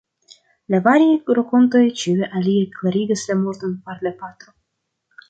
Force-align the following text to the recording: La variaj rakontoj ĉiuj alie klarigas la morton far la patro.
La 0.75 0.77
variaj 0.85 1.35
rakontoj 1.39 1.81
ĉiuj 2.03 2.29
alie 2.39 2.63
klarigas 2.79 3.27
la 3.33 3.37
morton 3.43 3.77
far 3.85 4.03
la 4.09 4.15
patro. 4.23 4.57